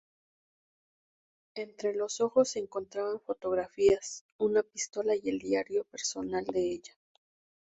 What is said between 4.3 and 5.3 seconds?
una pistola y